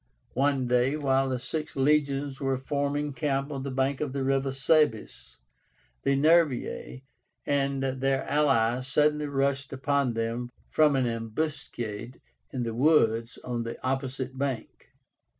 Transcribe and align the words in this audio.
One 0.33 0.65
day, 0.67 0.97
while 0.97 1.29
the 1.29 1.37
six 1.37 1.75
legions 1.75 2.39
were 2.39 2.57
forming 2.57 3.13
camp 3.13 3.51
on 3.51 3.61
the 3.61 3.69
bank 3.69 4.01
of 4.01 4.13
the 4.13 4.23
river 4.23 4.51
Sabis, 4.51 5.37
the 6.01 6.15
Nervii 6.15 7.03
and 7.45 7.83
their 7.83 8.23
allies 8.23 8.87
suddenly 8.87 9.27
rushed 9.27 9.71
upon 9.71 10.15
them 10.15 10.49
from 10.71 10.95
an 10.95 11.05
ambuscade 11.05 12.19
in 12.51 12.63
the 12.63 12.73
woods 12.73 13.37
on 13.43 13.61
the 13.61 13.79
opposite 13.85 14.35
bank. 14.35 14.87